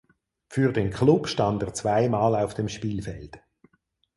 [0.49, 3.39] Für den Klub stand er zweimal auf dem Spielfeld.